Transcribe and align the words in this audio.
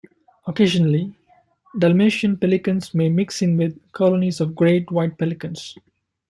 Occasionally, 0.47 1.13
Dalmatian 1.77 2.35
pelicans 2.39 2.95
may 2.95 3.07
mix 3.07 3.43
in 3.43 3.55
with 3.55 3.77
colonies 3.91 4.41
of 4.41 4.55
great 4.55 4.89
white 4.89 5.15
pelicans. 5.19 5.77